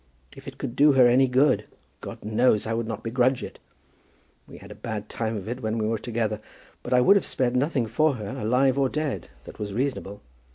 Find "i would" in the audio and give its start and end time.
2.65-2.87, 6.91-7.17